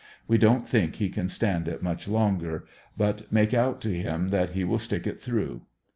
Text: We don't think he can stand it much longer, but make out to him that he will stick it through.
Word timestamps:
We 0.27 0.39
don't 0.39 0.67
think 0.67 0.95
he 0.95 1.09
can 1.09 1.27
stand 1.27 1.67
it 1.67 1.83
much 1.83 2.07
longer, 2.07 2.65
but 2.97 3.31
make 3.31 3.53
out 3.53 3.79
to 3.81 3.93
him 3.93 4.29
that 4.29 4.49
he 4.53 4.63
will 4.63 4.79
stick 4.79 5.05
it 5.05 5.19
through. 5.19 5.61